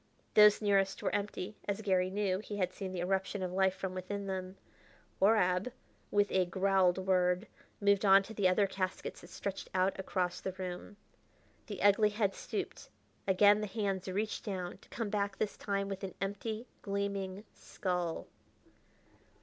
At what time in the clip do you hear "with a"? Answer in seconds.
6.09-6.45